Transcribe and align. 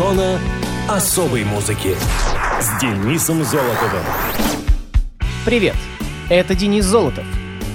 Зона 0.00 0.40
особой 0.88 1.44
музыки 1.44 1.94
с 2.58 2.80
Денисом 2.80 3.44
Золотовым. 3.44 4.02
Привет, 5.44 5.76
это 6.30 6.54
Денис 6.54 6.86
Золотов. 6.86 7.26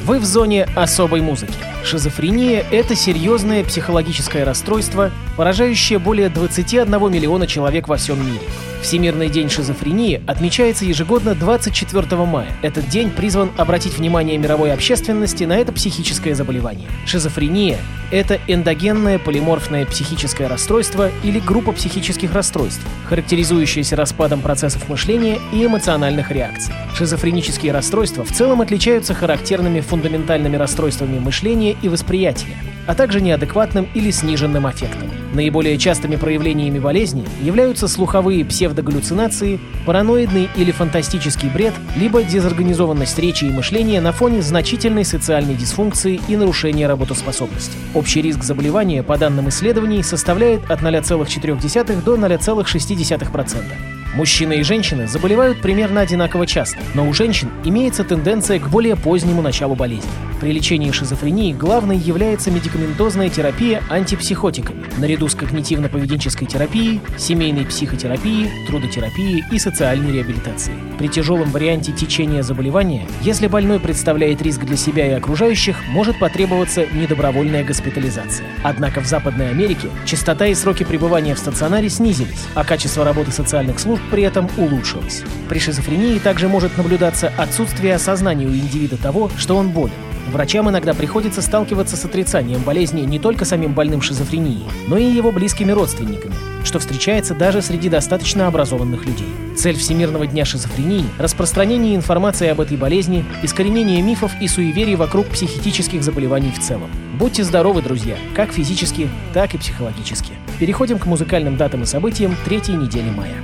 Вы 0.06 0.18
в 0.18 0.26
зоне 0.26 0.68
особой 0.76 1.22
музыки. 1.22 1.54
Шизофрения– 1.86 2.66
это 2.72 2.96
серьезное 2.96 3.64
психологическое 3.64 4.44
расстройство, 4.44 5.12
поражающее 5.38 6.00
более 6.00 6.30
21 6.30 6.90
миллиона 7.12 7.46
человек 7.46 7.88
во 7.88 7.98
всем 7.98 8.26
мире. 8.26 8.42
Всемирный 8.82 9.30
день 9.30 9.50
шизофрении 9.50 10.22
отмечается 10.28 10.86
ежегодно 10.86 11.34
24 11.34 12.16
мая. 12.24 12.48
Этот 12.62 12.88
день 12.88 13.10
призван 13.10 13.52
обратить 13.58 13.98
внимание 13.98 14.38
мировой 14.38 14.72
общественности 14.72 15.44
на 15.44 15.58
это 15.58 15.72
психическое 15.72 16.36
заболевание. 16.36 16.88
Шизофрения– 17.08 17.80
это 18.12 18.40
эндогенное 18.48 19.18
полиморфное 19.18 19.88
психическое 19.88 20.46
расстройство 20.48 21.10
или 21.24 21.40
группа 21.40 21.72
психических 21.72 22.34
расстройств, 22.34 22.82
характеризующаяся 23.10 23.96
распадом 23.96 24.42
процессов 24.42 24.88
мышления 24.88 25.40
и 25.52 25.66
эмоциональных 25.66 26.32
реакций. 26.32 26.74
Шизофренические 26.96 27.72
расстройства 27.72 28.24
в 28.24 28.32
целом 28.32 28.62
отличаются 28.62 29.16
характерными 29.16 29.82
фундаментальными 29.82 30.58
расстройствами 30.58 31.18
мышления 31.18 31.75
и 31.82 31.90
восприятия, 31.90 32.58
а 32.88 32.96
также 32.96 33.22
неадекватным 33.22 33.88
или 33.94 34.12
сниженным 34.12 34.66
аффектом. 34.66 35.10
Наиболее 35.34 35.78
частыми 35.78 36.16
проявлениями 36.16 36.80
болезни 36.80 37.26
являются 37.42 37.88
слуховые 37.88 38.46
псевдогаллюцинации, 38.46 39.60
параноидный 39.86 40.50
или 40.56 40.72
фантастический 40.72 41.50
бред, 41.50 41.74
либо 41.98 42.24
дезорганизованность 42.24 43.20
речи 43.20 43.46
и 43.46 43.52
мышления 43.52 44.00
на 44.00 44.14
фоне 44.14 44.42
значительной 44.42 45.04
социальной 45.04 45.56
дисфункции 45.56 46.22
и 46.28 46.38
нарушения 46.38 46.88
работоспособности. 46.88 47.78
Общий 47.94 48.22
риск 48.22 48.44
заболевания, 48.44 49.04
по 49.04 49.18
данным 49.18 49.50
исследований, 49.50 50.04
составляет 50.04 50.72
от 50.72 50.82
0,4 50.82 52.04
до 52.04 52.16
0,6%. 52.16 53.95
Мужчины 54.16 54.60
и 54.60 54.64
женщины 54.64 55.08
заболевают 55.08 55.62
примерно 55.62 56.00
одинаково 56.00 56.48
часто, 56.48 56.80
но 56.94 57.06
у 57.06 57.14
женщин 57.14 57.50
имеется 57.66 58.06
тенденция 58.06 58.60
к 58.60 58.70
более 58.70 58.96
позднему 58.96 59.42
началу 59.42 59.76
болезни. 59.76 60.10
При 60.40 60.54
лечении 60.54 60.92
шизофрении 60.92 61.54
главной 61.54 61.98
является 61.98 62.50
медикаментозная 62.50 63.30
терапия 63.30 63.84
антипсихотиками, 63.90 64.86
наряду 64.98 65.28
с 65.28 65.36
когнитивно-поведенческой 65.36 66.46
терапией, 66.46 67.02
семейной 67.18 67.66
психотерапией, 67.66 68.68
трудотерапией 68.68 69.44
и 69.52 69.60
социальной 69.60 70.14
реабилитацией. 70.14 70.78
При 70.98 71.10
тяжелом 71.10 71.52
варианте 71.52 71.92
течения 71.92 72.42
заболевания, 72.42 73.08
если 73.22 73.48
больной 73.48 73.82
представляет 73.82 74.42
риск 74.42 74.62
для 74.62 74.78
себя 74.78 75.08
и 75.08 75.12
окружающих, 75.12 75.78
может 75.90 76.20
потребоваться 76.20 76.86
недобровольная 76.94 77.66
госпитализация. 77.66 78.48
Однако 78.64 79.02
в 79.02 79.06
Западной 79.08 79.50
Америке 79.50 79.90
частота 80.06 80.48
и 80.48 80.56
сроки 80.56 80.84
пребывания 80.84 81.36
в 81.36 81.40
стационаре 81.40 81.90
снизились, 81.90 82.46
а 82.54 82.64
качество 82.64 83.04
работы 83.04 83.32
социальных 83.32 83.80
служб 83.80 84.02
при 84.12 84.24
этом 84.24 84.50
улучшилось. 84.58 85.24
При 85.50 85.60
шизофрении 85.60 86.20
также 86.20 86.48
может 86.48 86.78
наблюдаться 86.78 87.32
отсутствие 87.38 87.96
осознания 87.96 88.46
у 88.46 88.54
индивида 88.54 88.98
того, 88.98 89.30
что 89.38 89.56
он 89.56 89.70
болен. 89.70 89.94
Врачам 90.32 90.70
иногда 90.70 90.94
приходится 90.94 91.42
сталкиваться 91.42 91.96
с 91.96 92.04
отрицанием 92.04 92.62
болезни 92.62 93.02
не 93.02 93.20
только 93.20 93.46
самим 93.46 93.74
больным 93.74 94.02
шизофренией, 94.02 94.66
но 94.88 94.98
и 94.98 95.06
его 95.06 95.32
близкими 95.32 95.72
родственниками, 95.72 96.34
что 96.64 96.80
встречается 96.80 97.36
даже 97.36 97.62
среди 97.62 97.90
достаточно 97.90 98.48
образованных 98.48 99.06
людей. 99.06 99.28
Цель 99.56 99.78
Всемирного 99.78 100.26
дня 100.26 100.44
шизофрении– 100.44 101.06
распространение 101.20 101.96
информации 101.96 102.48
об 102.50 102.60
этой 102.60 102.76
болезни, 102.76 103.24
искоренение 103.44 104.02
мифов 104.02 104.32
и 104.42 104.48
суеверий 104.48 104.96
вокруг 104.96 105.28
психических 105.28 106.04
заболеваний 106.04 106.52
в 106.52 106.60
целом. 106.60 106.90
Будьте 107.20 107.44
здоровы, 107.44 107.82
друзья, 107.82 108.18
как 108.36 108.52
физически, 108.52 109.10
так 109.34 109.54
и 109.54 109.58
психологически. 109.58 110.34
Переходим 110.60 110.98
к 110.98 111.06
музыкальным 111.06 111.56
датам 111.56 111.84
и 111.84 111.86
событиям 111.86 112.36
третьей 112.46 112.76
недели 112.76 113.10
мая. 113.10 113.36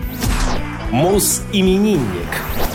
Мус-именинник. 0.92 2.28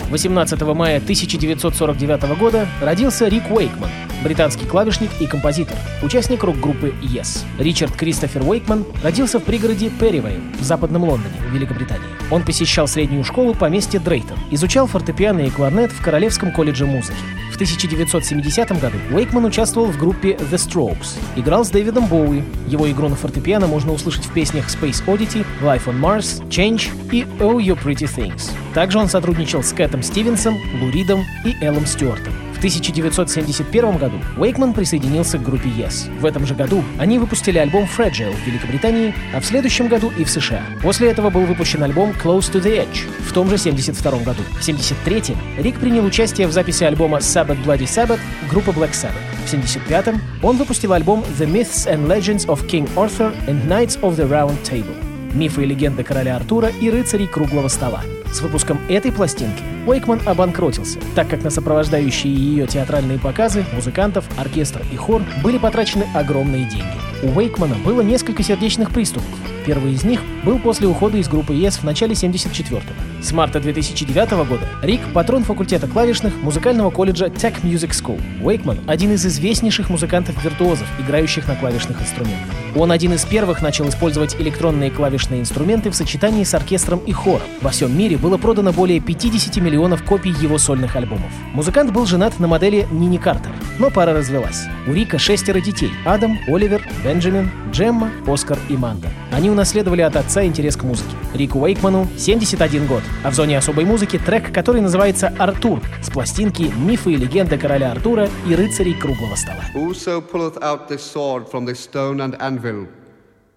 18 0.09 0.61
мая 0.73 0.97
1949 0.97 2.37
года 2.39 2.67
родился 2.81 3.27
Рик 3.27 3.51
Уэйкман, 3.51 3.89
британский 4.23 4.65
клавишник 4.65 5.09
и 5.19 5.27
композитор, 5.27 5.77
участник 6.01 6.43
рок-группы 6.43 6.93
Yes. 7.01 7.45
Ричард 7.59 7.95
Кристофер 7.95 8.43
Уэйкман 8.43 8.85
родился 9.03 9.39
в 9.39 9.43
пригороде 9.43 9.89
Перривейл 9.89 10.41
в 10.59 10.63
западном 10.63 11.03
Лондоне, 11.03 11.35
Великобритании. 11.51 12.07
Он 12.29 12.43
посещал 12.43 12.87
среднюю 12.87 13.23
школу 13.23 13.53
поместья 13.53 13.99
Дрейтон, 13.99 14.37
изучал 14.51 14.87
фортепиано 14.87 15.41
и 15.41 15.49
кларнет 15.49 15.91
в 15.91 16.01
Королевском 16.01 16.51
колледже 16.51 16.85
музыки. 16.85 17.17
В 17.51 17.55
1970 17.55 18.79
году 18.79 18.97
Уэйкман 19.11 19.45
участвовал 19.45 19.87
в 19.87 19.97
группе 19.97 20.31
The 20.33 20.55
Strokes, 20.55 21.17
играл 21.35 21.65
с 21.65 21.69
Дэвидом 21.69 22.07
Боуи. 22.07 22.43
Его 22.67 22.89
игру 22.91 23.09
на 23.09 23.15
фортепиано 23.15 23.67
можно 23.67 23.93
услышать 23.93 24.25
в 24.25 24.33
песнях 24.33 24.67
Space 24.67 25.03
Oddity, 25.05 25.45
Life 25.61 25.85
on 25.85 25.99
Mars, 25.99 26.45
Change 26.49 26.89
и 27.11 27.23
Oh 27.39 27.57
You 27.57 27.81
Pretty 27.81 28.07
Things. 28.07 28.51
Также 28.73 28.99
он 28.99 29.07
сотрудничал 29.07 29.63
с 29.63 29.71
Кэтом 29.71 30.03
Стивенсом, 30.03 30.57
Лу 30.81 30.91
Ридом 30.91 31.25
и 31.45 31.55
Эллом 31.63 31.85
Стюартом. 31.85 32.33
В 32.57 32.59
1971 32.59 33.97
году 33.97 34.17
Уэйкман 34.35 34.73
присоединился 34.73 35.37
к 35.37 35.43
группе 35.43 35.69
Yes. 35.69 36.09
В 36.19 36.25
этом 36.25 36.47
же 36.47 36.55
году 36.55 36.83
они 36.97 37.19
выпустили 37.19 37.59
альбом 37.59 37.83
Fragile 37.83 38.33
в 38.33 38.47
Великобритании, 38.47 39.13
а 39.31 39.39
в 39.39 39.45
следующем 39.45 39.87
году 39.87 40.11
и 40.17 40.23
в 40.23 40.29
США. 40.31 40.63
После 40.81 41.11
этого 41.11 41.29
был 41.29 41.41
выпущен 41.41 41.83
альбом 41.83 42.13
Close 42.13 42.51
to 42.51 42.59
the 42.59 42.83
Edge 42.83 43.07
в 43.27 43.31
том 43.31 43.47
же 43.47 43.59
72 43.59 44.11
году. 44.23 44.41
В 44.59 44.67
73-м 44.67 45.37
Рик 45.59 45.79
принял 45.79 46.03
участие 46.03 46.47
в 46.47 46.51
записи 46.51 46.83
альбома 46.83 47.19
Sabbath 47.19 47.63
Bloody 47.63 47.85
Sabbath 47.85 48.19
группы 48.49 48.71
Black 48.71 48.93
Sabbath. 48.93 49.21
В 49.45 49.53
75-м 49.53 50.19
он 50.41 50.57
выпустил 50.57 50.93
альбом 50.93 51.23
The 51.37 51.45
Myths 51.45 51.87
and 51.87 52.07
Legends 52.07 52.47
of 52.47 52.67
King 52.67 52.89
Arthur 52.95 53.35
and 53.45 53.67
Knights 53.67 54.01
of 54.01 54.15
the 54.17 54.27
Round 54.27 54.57
Table 54.63 54.95
мифы 55.33 55.63
и 55.63 55.65
легенды 55.67 56.03
короля 56.03 56.37
Артура 56.37 56.69
и 56.69 56.89
рыцарей 56.89 57.27
круглого 57.27 57.67
стола. 57.67 58.01
С 58.33 58.41
выпуском 58.41 58.79
этой 58.89 59.11
пластинки 59.11 59.76
Уэйкман 59.87 60.19
обанкротился, 60.25 60.99
так 61.15 61.29
как 61.29 61.43
на 61.43 61.49
сопровождающие 61.49 62.33
ее 62.33 62.67
театральные 62.67 63.19
показы 63.19 63.65
музыкантов, 63.73 64.25
оркестр 64.37 64.83
и 64.91 64.97
хор 64.97 65.21
были 65.41 65.57
потрачены 65.57 66.05
огромные 66.13 66.65
деньги. 66.65 67.16
У 67.23 67.29
Уэйкмана 67.29 67.75
было 67.83 68.01
несколько 68.01 68.43
сердечных 68.43 68.91
приступов. 68.91 69.29
Первый 69.65 69.93
из 69.93 70.03
них 70.03 70.21
был 70.45 70.59
после 70.59 70.87
ухода 70.87 71.17
из 71.17 71.27
группы 71.27 71.53
Yes 71.53 71.79
в 71.79 71.83
начале 71.83 72.13
74-го. 72.13 72.79
С 73.21 73.31
марта 73.31 73.59
2009 73.59 74.47
года 74.47 74.61
Рик– 74.81 75.01
патрон 75.13 75.43
факультета 75.43 75.87
клавишных 75.87 76.33
музыкального 76.37 76.89
колледжа 76.89 77.25
Tech 77.25 77.61
Music 77.63 77.89
School. 77.89 78.21
Уэйкман– 78.41 78.79
один 78.87 79.11
из 79.11 79.25
известнейших 79.25 79.89
музыкантов-виртуозов, 79.89 80.87
играющих 80.99 81.47
на 81.47 81.55
клавишных 81.55 82.01
инструментах. 82.01 82.55
Он 82.75 82.91
один 82.91 83.13
из 83.13 83.25
первых 83.25 83.61
начал 83.61 83.89
использовать 83.89 84.39
электронные 84.39 84.91
клавишные 84.91 85.41
инструменты 85.41 85.89
в 85.89 85.95
сочетании 85.95 86.43
с 86.43 86.53
оркестром 86.53 86.99
и 86.99 87.11
хором. 87.11 87.47
Во 87.61 87.71
всем 87.71 87.97
мире 87.97 88.17
было 88.17 88.37
продано 88.37 88.71
более 88.71 88.99
50 88.99 89.57
миллионов 89.57 90.03
копий 90.03 90.29
его 90.29 90.59
сольных 90.59 90.95
альбомов. 90.95 91.31
Музыкант 91.53 91.91
был 91.91 92.05
женат 92.05 92.39
на 92.39 92.47
модели 92.47 92.87
Нини 92.91 93.17
Картер, 93.17 93.51
но 93.79 93.89
пара 93.89 94.13
развелась. 94.13 94.65
У 94.85 94.93
Рика 94.93 95.17
шестеро 95.17 95.59
детей– 95.59 95.91
Адам, 96.05 96.39
Оливер, 96.47 96.87
Бенджамин, 97.07 97.49
Джемма, 97.71 98.11
Оскар 98.27 98.59
и 98.67 98.75
Манда. 98.75 99.07
Они 99.31 99.49
унаследовали 99.49 100.01
от 100.01 100.17
отца 100.17 100.43
интерес 100.43 100.75
к 100.75 100.83
музыке. 100.83 101.15
Рику 101.33 101.59
Уэйкману 101.59 102.05
71 102.17 102.85
год, 102.85 103.01
а 103.23 103.31
в 103.31 103.33
зоне 103.33 103.57
особой 103.57 103.85
музыки 103.85 104.19
трек, 104.19 104.53
который 104.53 104.81
называется 104.81 105.33
«Артур» 105.39 105.81
с 106.01 106.09
пластинки 106.09 106.63
«Мифы 106.63 107.13
и 107.13 107.15
легенды 107.15 107.57
короля 107.57 107.93
Артура 107.93 108.27
и 108.45 108.53
рыцарей 108.53 108.93
круглого 108.93 109.35
стола. 109.35 109.63
Whoso 109.73 110.21
pulleth 110.21 110.57
out 110.61 110.89
this 110.89 110.99
sword 110.99 111.49
from 111.49 111.65
this 111.65 111.79
stone 111.79 112.19
and 112.19 112.35
anvil 112.41 112.89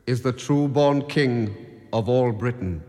is 0.06 0.22
the 0.22 0.32
true 0.32 0.68
born 0.68 1.02
king 1.08 1.50
of 1.90 2.08
all 2.08 2.30
Britain. 2.30 2.82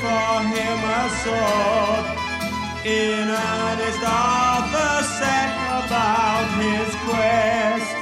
for 0.00 0.32
him 0.54 0.78
a 0.98 1.02
sword. 1.22 2.04
In 2.86 3.28
earnest 3.28 4.02
Arthur 4.02 5.04
set 5.18 5.50
about 5.76 6.48
his 6.62 6.90
quest. 7.04 7.99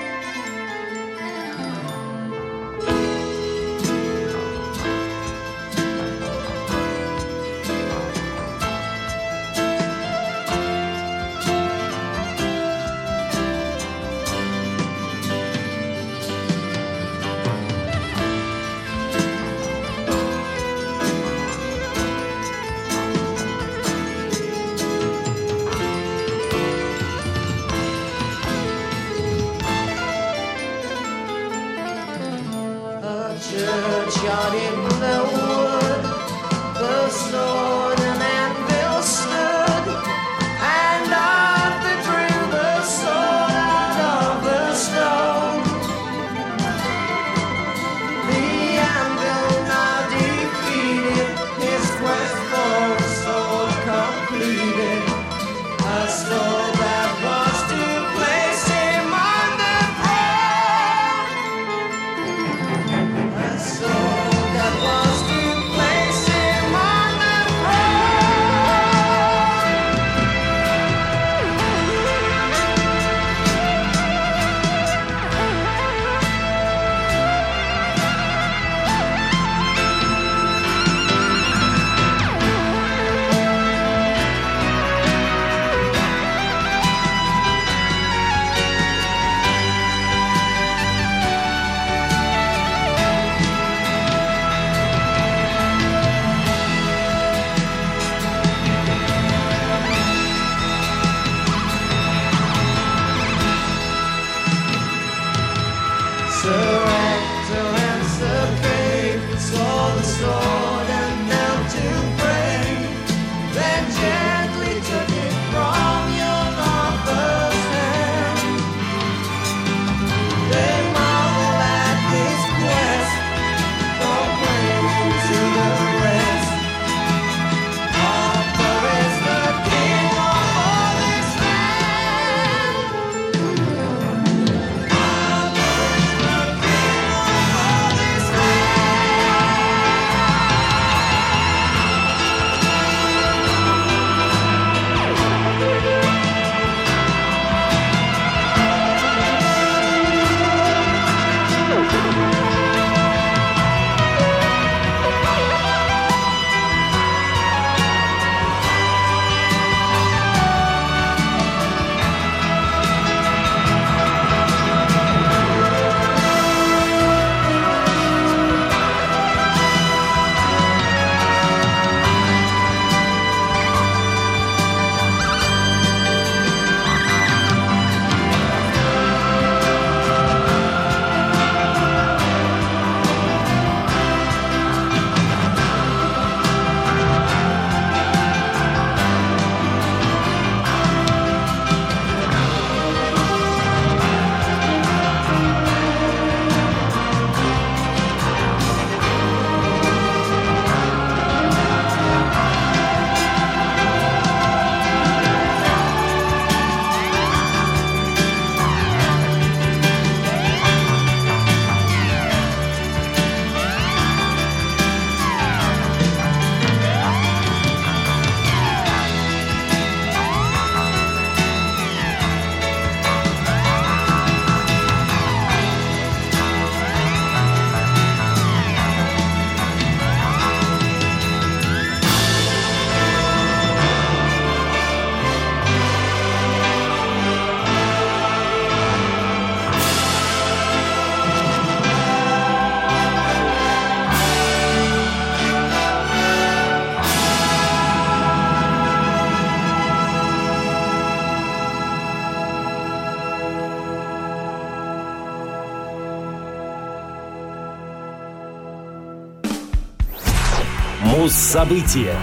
Муз-события. 261.08 262.15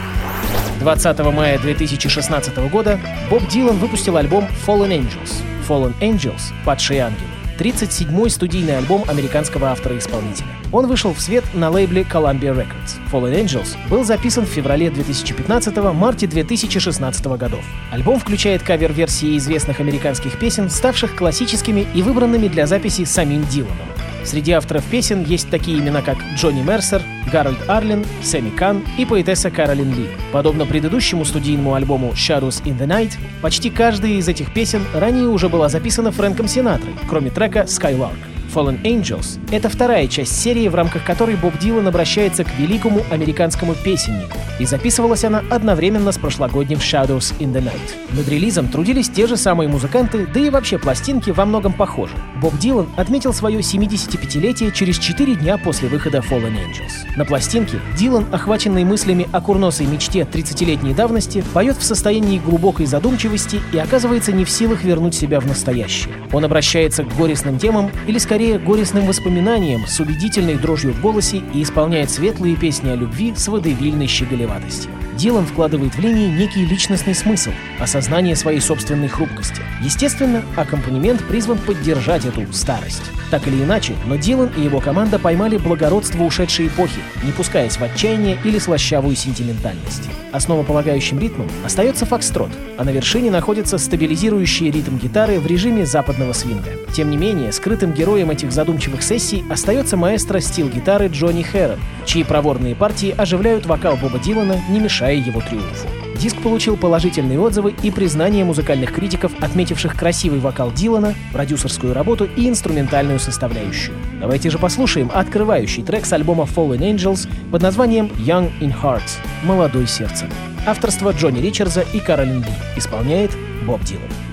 20 0.80 1.20
мая 1.34 1.58
2016 1.58 2.56
года 2.70 3.00
Боб 3.32 3.48
Дилан 3.48 3.78
выпустил 3.78 4.16
альбом 4.16 4.46
Fallen 4.66 4.90
Angels. 4.90 5.42
Fallen 5.68 5.94
Angels— 6.02 6.54
«Падшие 6.66 7.02
ангелы». 7.02 7.28
37-й 7.58 8.30
студийный 8.30 8.78
альбом 8.78 9.04
американского 9.08 9.70
автора-исполнителя. 9.70 10.50
Он 10.72 10.86
вышел 10.86 11.16
в 11.16 11.20
свет 11.20 11.44
на 11.56 11.72
лейбле 11.72 12.04
Columbia 12.04 12.54
Records. 12.56 13.00
Fallen 13.12 13.44
Angels 13.44 13.76
был 13.90 14.04
записан 14.04 14.46
в 14.46 14.50
феврале 14.50 14.90
2015-марте 14.90 16.28
2016 16.28 17.26
годов. 17.26 17.66
Альбом 17.92 18.20
включает 18.20 18.62
кавер-версии 18.62 19.36
известных 19.38 19.80
американских 19.80 20.38
песен, 20.38 20.70
ставших 20.70 21.16
классическими 21.16 21.88
и 21.96 22.04
выбранными 22.04 22.50
для 22.50 22.68
записи 22.68 23.04
самим 23.06 23.48
Диланом. 23.48 23.88
Среди 24.24 24.52
авторов 24.52 24.84
песен 24.86 25.24
есть 25.24 25.50
такие 25.50 25.80
имена, 25.80 26.02
как 26.04 26.18
Джонни 26.36 26.62
Мерсер, 26.62 27.02
Гарольд 27.36 27.60
Арлин, 27.68 28.06
Сэмми 28.24 28.50
Кан 28.50 28.82
и 28.98 29.04
поэтесса 29.04 29.52
Каролин 29.52 29.94
Ли. 29.94 30.08
Подобно 30.32 30.66
предыдущему 30.66 31.26
студийному 31.26 31.74
альбому 31.74 32.14
Shadows 32.14 32.64
in 32.64 32.80
the 32.80 32.88
Night, 32.88 33.18
почти 33.42 33.70
каждая 33.70 34.14
из 34.14 34.30
этих 34.30 34.54
песен 34.54 34.82
ранее 34.94 35.28
уже 35.28 35.50
была 35.50 35.68
записана 35.68 36.14
Фрэнком 36.14 36.48
Синатрой, 36.48 36.94
кроме 37.10 37.32
трека 37.32 37.64
Skylark. 37.64 38.35
Fallen 38.56 38.82
Angels— 38.84 39.38
это 39.52 39.68
вторая 39.68 40.08
часть 40.08 40.40
серии, 40.40 40.70
в 40.70 40.76
рамках 40.76 41.04
которой 41.04 41.36
Боб 41.36 41.60
Дилан 41.60 41.90
обращается 41.90 42.46
к 42.46 42.58
великому 42.58 43.02
американскому 43.12 43.76
песеннику, 43.76 44.38
и 44.60 44.66
записывалась 44.66 45.26
она 45.26 45.44
одновременно 45.50 46.14
с 46.14 46.18
прошлогодним 46.18 46.78
Shadows 46.78 47.38
in 47.40 47.52
the 47.52 47.62
Night. 47.62 48.16
Над 48.16 48.30
релизом 48.30 48.70
трудились 48.70 49.10
те 49.10 49.28
же 49.28 49.36
самые 49.36 49.68
музыканты, 49.68 50.26
да 50.34 50.40
и 50.40 50.50
вообще 50.50 50.78
пластинки 50.78 51.32
во 51.32 51.46
многом 51.46 51.74
похожи. 51.74 52.16
Боб 52.42 52.58
Дилан 52.58 52.88
отметил 52.96 53.34
свое 53.34 53.60
75-летие 53.60 54.72
через 54.72 55.00
4 55.00 55.36
дня 55.36 55.58
после 55.58 55.90
выхода 55.90 56.20
Fallen 56.20 56.54
Angels. 56.54 57.18
На 57.18 57.26
пластинке 57.26 57.82
Дилан, 57.98 58.26
охваченный 58.32 58.86
мыслями 58.86 59.28
о 59.34 59.42
курносой 59.42 59.86
мечте 59.86 60.22
30-летней 60.22 60.94
давности, 60.94 61.44
поет 61.54 61.76
в 61.76 61.84
состоянии 61.84 62.40
глубокой 62.40 62.86
задумчивости 62.86 63.60
и 63.74 63.78
оказывается 63.78 64.32
не 64.32 64.46
в 64.46 64.50
силах 64.50 64.86
вернуть 64.86 65.16
себя 65.16 65.42
в 65.42 65.46
настоящее. 65.46 66.14
Он 66.32 66.46
обращается 66.46 67.04
к 67.04 67.14
горестным 67.18 67.60
темам 67.60 67.92
или 68.08 68.18
скорее 68.18 68.45
горестным 68.54 69.06
воспоминаниям 69.06 69.86
с 69.88 70.00
убедительной 70.00 70.56
дрожью 70.56 70.94
в 70.94 71.02
голосе 71.02 71.42
и 71.54 71.64
исполняет 71.64 72.10
светлые 72.10 72.56
песни 72.56 72.90
о 72.90 72.96
любви 72.96 73.34
с 73.36 73.48
водевильной 73.48 74.08
щеголеватостью. 74.08 74.92
Дилан 75.18 75.46
вкладывает 75.46 75.96
в 75.96 76.00
линии 76.00 76.28
некий 76.28 76.66
личностный 76.66 77.16
смысл, 77.16 77.52
осознание 77.80 78.36
своей 78.36 78.60
собственной 78.60 79.08
хрупкости. 79.08 79.62
Естественно, 79.82 80.44
аккомпанемент 80.58 81.24
призван 81.26 81.58
поддержать 81.58 82.26
эту 82.26 82.52
старость. 82.52 83.04
Так 83.32 83.48
или 83.48 83.64
иначе, 83.64 83.94
но 84.06 84.18
Дилан 84.18 84.52
и 84.58 84.62
его 84.62 84.82
команда 84.82 85.18
поймали 85.18 85.58
благородство 85.58 86.24
ушедшей 86.24 86.68
эпохи, 86.68 87.00
не 87.24 87.32
пускаясь 87.32 87.78
в 87.78 87.84
отчаяние 87.84 88.38
или 88.44 88.60
слащавую 88.60 89.16
сентиментальность. 89.16 90.04
Основополагающим 90.32 91.18
ритмом 91.18 91.50
остается 91.64 92.06
фокстрот, 92.06 92.50
а 92.78 92.84
на 92.84 92.90
вершине 92.90 93.32
находится 93.32 93.78
стабилизирующий 93.78 94.70
ритм 94.70 94.98
гитары 94.98 95.40
в 95.40 95.48
режиме 95.48 95.86
западного 95.86 96.34
свинга. 96.34 96.72
Тем 96.94 97.10
не 97.10 97.18
менее, 97.18 97.52
скрытым 97.52 97.94
героем 97.94 98.32
этих 98.32 98.52
задумчивых 98.52 99.02
сессий 99.02 99.44
остается 99.50 99.96
маэстро 99.96 100.40
стил 100.40 100.70
гитары 100.70 101.08
Джонни 101.08 101.44
Хэрон, 101.44 101.80
чьи 102.06 102.24
проворные 102.24 102.76
партии 102.76 103.16
оживляют 103.18 103.66
вокал 103.66 103.96
Боба 103.96 104.20
Дилана, 104.20 104.60
не 104.70 104.80
мешая 104.80 105.05
его 105.14 105.42
триумфу. 105.42 105.88
Диск 106.18 106.42
получил 106.42 106.78
положительные 106.78 107.40
отзывы 107.40 107.76
и 107.84 107.92
признание 107.92 108.46
музыкальных 108.46 108.94
критиков, 108.94 109.32
отметивших 109.42 109.96
красивый 109.96 110.40
вокал 110.40 110.72
Дилана, 110.72 111.14
продюсерскую 111.34 111.94
работу 111.94 112.26
и 112.36 112.48
инструментальную 112.48 113.20
составляющую. 113.20 113.96
Давайте 114.20 114.50
же 114.50 114.58
послушаем 114.58 115.12
открывающий 115.14 115.84
трек 115.84 116.06
с 116.06 116.14
альбома 116.14 116.46
Fallen 116.46 116.80
Angels 116.80 117.28
под 117.52 117.62
названием 117.62 118.08
Young 118.18 118.52
in 118.62 118.74
Hearts— 118.82 119.18
«Молодой 119.44 119.88
сердцем». 119.88 120.30
Авторство 120.66 121.12
Джонни 121.12 121.42
Ричардса 121.42 121.86
и 121.94 122.00
Каролин 122.00 122.40
Ли. 122.40 122.52
Исполняет 122.76 123.32
Боб 123.66 123.84
Дилан. 123.84 124.25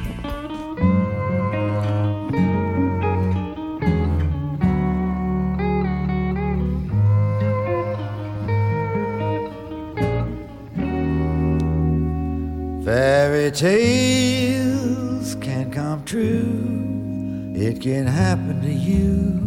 Tales 13.62 15.36
can 15.36 15.70
come 15.70 16.04
true. 16.04 17.52
It 17.54 17.80
can 17.80 18.08
happen 18.08 18.60
to 18.60 18.72
you 18.72 19.38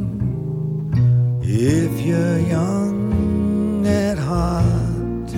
if 1.43 1.99
you're 1.99 2.39
young 2.39 3.85
at 3.85 4.17
heart. 4.17 5.31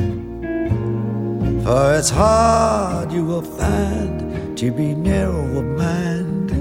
For 1.63 1.95
it's 1.97 2.11
hard 2.11 3.11
you 3.11 3.25
will 3.25 3.41
find 3.41 4.55
to 4.55 4.71
be 4.71 4.93
narrow 4.93 5.57
of 5.57 5.65
mind 5.65 6.51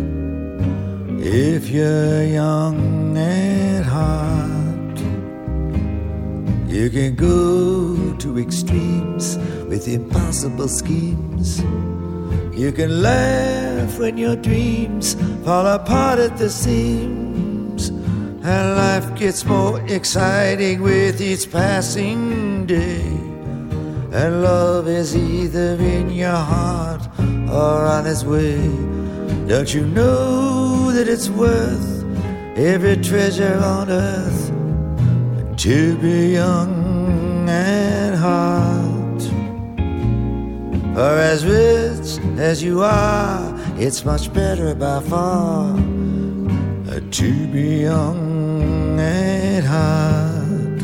if 1.23 1.69
you're 1.69 2.25
young 2.25 3.15
at 3.19 3.85
heart. 3.85 4.99
You 6.67 6.89
can 6.89 7.15
go 7.15 8.17
to 8.17 8.39
extremes 8.39 9.37
with 9.69 9.87
impossible 9.87 10.69
schemes. 10.69 11.61
You 12.57 12.73
can 12.73 13.03
laugh 13.03 13.99
when 13.99 14.17
your 14.17 14.35
dreams 14.35 15.15
fall 15.45 15.67
apart 15.67 16.19
at 16.19 16.39
the 16.39 16.49
seams. 16.49 17.91
And 17.91 18.77
life 18.77 19.15
gets 19.15 19.45
more 19.45 19.79
exciting 19.91 20.81
with 20.81 21.21
each 21.21 21.53
passing 21.53 22.65
day. 22.65 23.03
And 24.11 24.43
love 24.43 24.89
is 24.89 25.15
either 25.15 25.75
in 25.75 26.11
your 26.11 26.41
heart 26.55 27.07
or 27.51 27.85
on 27.85 28.07
its 28.07 28.25
way. 28.25 28.57
Don't 29.47 29.75
you 29.75 29.85
know 29.89 30.91
that 30.93 31.09
it's 31.09 31.29
worth 31.29 32.05
every 32.57 32.97
treasure 32.97 33.59
on 33.63 33.91
earth 33.91 34.51
to 35.59 35.99
be 35.99 36.33
young 36.33 37.47
and 37.51 38.17
hot? 38.17 39.21
For 40.95 41.19
as 41.33 41.45
rich 41.45 41.76
as 42.39 42.63
you 42.63 42.83
are, 42.83 43.55
it's 43.79 44.05
much 44.05 44.33
better 44.33 44.75
by 44.75 45.01
far 45.01 45.75
uh, 45.75 47.01
to 47.11 47.47
be 47.49 47.83
young 47.83 49.01
at 49.01 49.65
heart. 49.65 50.83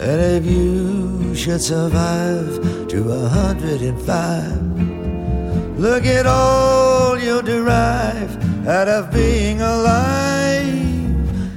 And 0.00 0.20
if 0.36 0.46
you 0.46 1.34
should 1.34 1.60
survive 1.60 2.88
to 2.88 3.10
a 3.10 3.28
hundred 3.28 3.82
and 3.82 4.00
five, 4.02 5.78
look 5.78 6.04
at 6.04 6.26
all 6.26 7.18
you'll 7.18 7.42
derive 7.42 8.66
out 8.66 8.88
of 8.88 9.12
being 9.12 9.60
alive. 9.60 10.86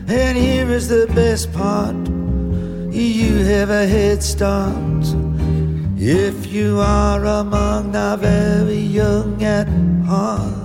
And 0.10 0.38
here 0.38 0.70
is 0.70 0.88
the 0.88 1.08
best 1.14 1.52
part 1.54 1.96
you 2.94 3.44
have 3.46 3.70
a 3.70 3.88
head 3.88 4.22
start. 4.22 5.31
If 6.04 6.48
you 6.48 6.80
are 6.80 7.24
among 7.24 7.92
the 7.92 8.18
very 8.20 8.80
young 8.80 9.44
at 9.44 9.68
heart. 10.04 10.61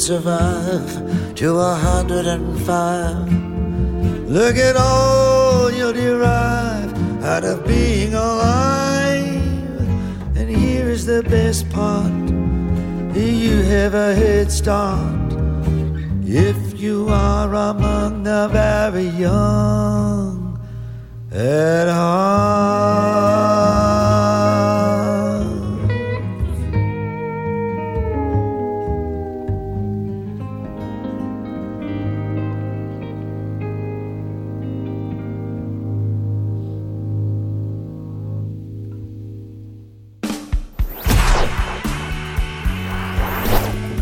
Survive 0.00 1.34
to 1.34 1.56
a 1.58 1.74
hundred 1.74 2.26
and 2.26 2.60
five, 2.62 3.32
look 4.28 4.56
at 4.56 4.76
all 4.76 5.70
you'll 5.70 5.92
derive 5.92 7.22
out 7.22 7.44
of 7.44 7.66
being 7.66 8.14
alive. 8.14 9.40
And 10.36 10.48
here 10.48 10.88
is 10.88 11.06
the 11.06 11.22
best 11.22 11.68
part 11.70 12.20
you 13.50 13.62
have 13.62 13.94
a 13.94 14.14
head 14.14 14.50
start 14.50 15.32
if 16.24 16.80
you 16.80 17.08
are 17.08 17.54
among 17.54 18.22
the 18.22 18.48
very 18.48 19.08
young 19.08 20.58
at 21.32 21.88
heart. 21.88 23.19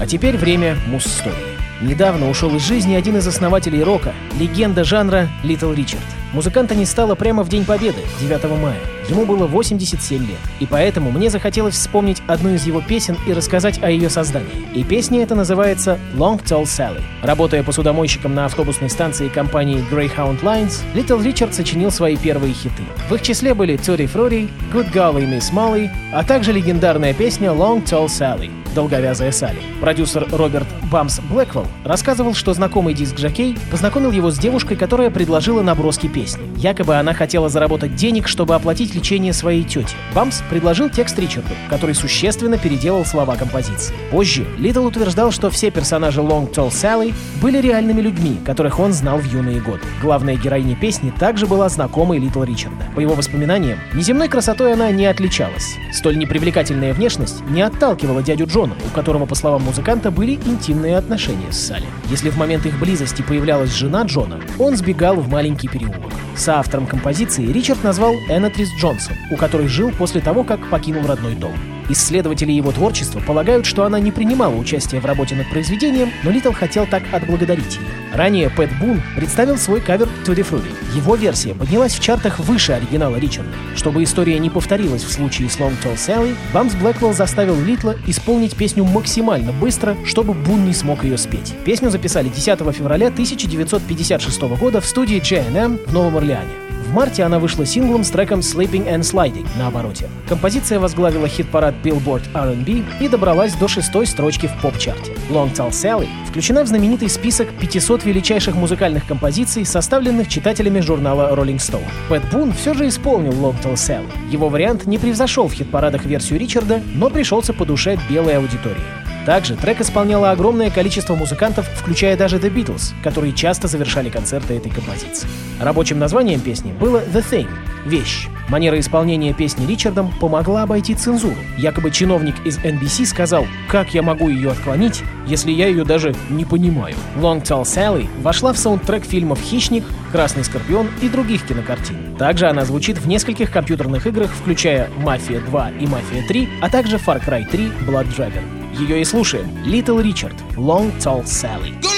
Теперь 0.09 0.37
время 0.37 0.77
муз-истории. 0.87 1.59
Недавно 1.81 2.29
ушел 2.29 2.57
из 2.57 2.63
жизни 2.63 2.95
один 2.95 3.19
из 3.19 3.27
основателей 3.27 3.85
рока, 3.85 4.13
легенда 4.41 4.83
жанра 4.83 5.29
Литл 5.45 5.73
Ричард. 5.73 6.03
Музыканта 6.33 6.75
не 6.75 6.87
стало 6.87 7.15
прямо 7.15 7.45
в 7.45 7.49
День 7.49 7.65
Победы, 7.65 8.01
9 8.21 8.45
мая. 8.61 8.98
Ему 9.09 9.25
было 9.25 9.47
87 9.47 10.21
лет. 10.21 10.39
И 10.61 10.67
поэтому 10.67 11.11
мне 11.11 11.31
захотелось 11.31 11.75
вспомнить 11.75 12.23
одну 12.27 12.51
из 12.51 12.67
его 12.67 12.81
песен 12.81 13.17
и 13.27 13.33
рассказать 13.33 13.83
о 13.83 13.91
ее 13.91 14.11
создании. 14.11 14.69
И 14.75 14.85
песня 14.85 15.23
эта 15.23 15.35
называется 15.35 15.99
«Long 16.15 16.43
Tall 16.43 16.65
Sally». 16.65 17.01
Работая 17.23 17.63
посудомойщиком 17.63 18.35
на 18.35 18.45
автобусной 18.45 18.91
станции 18.91 19.29
компании 19.29 19.85
Greyhound 19.91 20.43
Lines, 20.43 20.81
Литл 20.95 21.21
Ричард 21.21 21.55
сочинил 21.55 21.91
свои 21.91 22.17
первые 22.17 22.53
хиты. 22.53 22.83
В 23.09 23.15
их 23.15 23.23
числе 23.23 23.55
были 23.55 23.79
«Tutti 23.79 24.11
Frutti», 24.13 24.51
«Good 24.73 24.93
Golly 24.93 25.29
Miss 25.29 25.53
Molly», 25.53 25.89
а 26.13 26.23
также 26.23 26.53
легендарная 26.53 27.15
песня 27.15 27.49
«Long 27.49 27.83
Tall 27.85 28.07
Sally» 28.07 28.51
долговязая 28.79 29.33
Салли. 29.33 29.59
Продюсер 29.81 30.29
Роберт 30.31 30.67
Бампс 30.91 31.19
Блэквелл 31.19 31.67
рассказывал, 31.85 32.35
что 32.35 32.55
знакомый 32.55 32.95
диск-жокей 32.95 33.59
познакомил 33.73 34.13
его 34.13 34.31
с 34.31 34.39
девушкой, 34.39 34.77
которая 34.77 35.11
предложила 35.11 35.63
наброски 35.63 36.07
песни. 36.07 36.45
Якобы 36.57 36.95
она 36.95 37.13
хотела 37.13 37.49
заработать 37.49 37.97
денег, 37.97 38.29
чтобы 38.29 38.55
оплатить 38.55 38.95
лечение 38.99 39.33
своей 39.33 39.63
тети. 39.63 39.95
Бампс 40.13 40.43
предложил 40.51 40.91
текст 40.91 41.17
Ричарду, 41.19 41.55
который 41.71 41.95
существенно 41.95 42.59
переделал 42.59 43.05
слова 43.05 43.37
композиции. 43.37 43.95
Позже 44.11 44.45
Литл 44.59 44.85
утверждал, 44.85 45.31
что 45.31 45.51
все 45.51 45.71
персонажи 45.71 46.21
Long 46.21 46.53
Tall 46.53 46.71
Sally 46.71 47.15
были 47.41 47.59
реальными 47.61 48.01
людьми, 48.01 48.39
которых 48.45 48.81
он 48.81 48.93
знал 48.93 49.19
в 49.19 49.33
юные 49.33 49.61
годы. 49.61 49.83
Главная 50.03 50.37
героиня 50.37 50.75
песни 50.75 51.13
также 51.17 51.47
была 51.47 51.69
знакомой 51.69 52.19
Литл 52.19 52.43
Ричарда. 52.43 52.85
По 52.97 53.01
его 53.01 53.15
воспоминаниям, 53.15 53.79
неземной 53.95 54.29
красотой 54.29 54.73
она 54.73 54.91
не 54.91 55.07
отличалась. 55.07 55.77
Столь 55.93 56.19
непривлекательная 56.19 56.93
внешность 56.93 57.41
не 57.49 57.63
отталкивала 57.63 58.23
дядю 58.23 58.47
Джона, 58.47 58.75
у 58.85 58.95
которого, 58.95 59.27
по 59.27 59.37
словам 59.37 59.63
музыканта, 59.63 60.11
были 60.11 60.35
интимные 60.35 60.97
отношения 60.97 61.53
с 61.53 61.67
Салли. 61.69 61.87
Если 62.11 62.31
в 62.31 62.37
момент 62.37 62.67
их 62.67 62.79
близости 62.81 63.23
появлялась 63.23 63.75
жена 63.75 64.03
Джона, 64.03 64.41
он 64.59 64.77
сбегал 64.77 65.17
в 65.17 65.29
маленький 65.29 65.69
переулок. 65.69 66.13
Соавтором 66.39 66.87
композиции 66.87 67.47
Ричард 67.47 67.83
назвал 67.83 68.15
Энотрис 68.29 68.69
Джонсон, 68.89 69.17
у 69.31 69.37
которой 69.37 69.69
жил 69.69 69.91
после 69.91 70.21
того, 70.21 70.45
как 70.45 70.71
покинул 70.71 71.07
родной 71.07 71.35
дом. 71.35 71.53
Исследователи 71.91 72.53
его 72.53 72.71
творчества 72.71 73.21
полагают, 73.21 73.65
что 73.65 73.85
она 73.85 73.99
не 73.99 74.13
принимала 74.13 74.55
участия 74.55 75.01
в 75.01 75.07
работе 75.07 75.35
над 75.35 75.49
произведением, 75.49 76.11
но 76.23 76.31
Литл 76.31 76.53
хотел 76.53 76.87
так 76.87 77.03
отблагодарить 77.13 77.77
ее. 77.77 77.87
Ранее 78.15 78.51
Пэт 78.51 78.71
Бун 78.79 79.01
представил 79.17 79.57
свой 79.57 79.81
кавер 79.81 80.09
Tutti 80.25 80.47
Frutti. 80.47 80.71
Его 80.95 81.17
версия 81.17 81.55
поднялась 81.55 81.95
в 81.95 82.01
чартах 82.01 82.39
выше 82.41 82.73
оригинала 82.73 83.17
Ричарда. 83.17 83.51
Чтобы 83.75 84.03
история 84.03 84.39
не 84.39 84.51
повторилась 84.51 85.03
в 85.03 85.13
случае 85.13 85.49
с 85.49 85.59
Long 85.59 85.75
Tall 85.83 85.97
Sally, 85.97 86.35
Бампс 86.53 86.75
Блэквелл 86.75 87.15
заставил 87.15 87.59
Литла 87.61 87.97
исполнить 88.07 88.57
песню 88.57 88.85
максимально 88.85 89.53
быстро, 89.53 89.97
чтобы 90.05 90.35
Бун 90.35 90.67
не 90.67 90.75
смог 90.75 91.05
ее 91.05 91.17
спеть. 91.17 91.55
Песню 91.65 91.91
записали 91.91 92.29
10 92.29 92.59
февраля 92.75 93.09
1956 93.09 94.41
года 94.59 94.81
в 94.81 94.87
студии 94.87 95.23
J&M 95.23 95.79
в 95.87 95.93
Новом 95.93 96.19
Орлеане. 96.19 96.68
В 96.89 96.95
марте 96.95 97.23
она 97.23 97.39
вышла 97.39 97.67
синглом 97.67 98.03
с 98.03 98.09
треком 98.09 98.41
Slippin' 98.41 98.91
and 98.91 99.01
Slidin' 99.01 99.47
на 99.59 99.67
обороте. 99.67 100.09
Композиция 100.27 100.81
возглавила 100.81 101.29
хит-парад 101.29 101.75
Billboard 101.85 102.23
R&B 102.33 102.83
и 102.99 103.09
добралась 103.09 103.53
до 103.53 103.69
шестой 103.69 104.07
строчки 104.07 104.47
в 104.47 104.63
поп-чарте. 104.63 105.13
Long 105.29 105.53
Tall 105.53 105.69
Sally 105.69 106.09
включена 106.27 106.65
в 106.65 106.67
знаменитый 106.67 107.11
список 107.11 107.53
500 107.61 108.07
величайших 108.07 108.55
музыкальных 108.55 109.07
композиций, 109.07 109.67
составленных 109.67 110.29
читателями 110.29 110.81
журнала 110.81 111.37
Rolling 111.37 111.59
Stone. 111.59 111.85
Пэт 112.09 112.23
Бун 112.33 112.55
все 112.55 112.73
же 112.73 112.89
исполнил 112.89 113.33
Long 113.33 113.63
Tall 113.63 113.75
Sally. 113.75 114.09
Его 114.31 114.49
вариант 114.49 114.87
не 114.87 114.97
превзошел 114.97 115.47
в 115.47 115.53
хит-парадах 115.53 116.07
версию 116.07 116.41
Ричарда, 116.41 116.81
но 116.95 117.11
пришелся 117.11 117.53
по 117.53 117.67
душе 117.67 117.99
белой 118.09 118.39
аудитории. 118.39 119.08
Также 119.29 119.57
трек 119.57 119.83
исполняло 119.83 120.31
огромное 120.31 120.71
количество 120.71 121.15
музыкантов, 121.15 121.69
включая 121.77 122.17
даже 122.17 122.39
The 122.39 122.51
Beatles, 122.51 122.95
которые 123.05 123.35
часто 123.35 123.69
завершали 123.69 124.09
концерты 124.09 124.55
этой 124.55 124.73
композиции. 124.73 125.29
Рабочим 125.61 125.99
названием 125.99 126.41
песни 126.41 126.73
было 126.73 127.03
The 127.13 127.23
Thing— 127.31 127.49
«Вещь». 127.85 128.29
Манера 128.49 128.81
исполнения 128.81 129.35
песни 129.35 129.67
Ричардом 129.67 130.11
помогла 130.19 130.63
обойти 130.63 130.95
цензуру. 130.95 131.37
Якобы 131.59 131.91
чиновник 131.91 132.37
из 132.47 132.57
NBC 132.57 133.05
сказал, 133.05 133.47
как 133.69 133.93
я 133.93 134.01
могу 134.01 134.31
ее 134.31 134.53
отклонить, 134.53 135.03
если 135.27 135.53
я 135.53 135.67
ее 135.67 135.85
даже 135.85 136.15
не 136.31 136.47
понимаю. 136.47 136.95
Long 137.17 137.43
Tall 137.43 137.65
Sally 137.65 138.09
вошла 138.23 138.55
в 138.55 138.59
саундтрек 138.59 139.05
фильмов 139.05 139.43
«Хищник», 139.43 139.85
«Красный 140.11 140.43
скорпион» 140.43 140.89
и 141.03 141.09
других 141.11 141.47
кинокартин. 141.47 142.17
Также 142.17 142.47
она 142.47 142.65
звучит 142.65 142.97
в 142.97 143.07
нескольких 143.07 143.51
компьютерных 143.51 144.07
играх, 144.07 144.31
включая 144.31 144.89
«Мафия 144.97 145.41
2» 145.41 145.81
и 145.81 145.87
«Мафия 145.87 146.27
3», 146.27 146.49
а 146.63 146.71
также 146.71 146.97
«Far 146.97 147.23
Cry 147.23 147.47
3. 147.47 147.73
Blood 147.87 148.09
Dragon». 148.17 148.58
Ее 148.79 149.01
и 149.01 149.05
слушаем. 149.05 149.49
Little 149.65 150.01
Richard, 150.03 150.37
Long 150.57 150.97
Tall 151.01 151.25
Sally. 151.25 151.98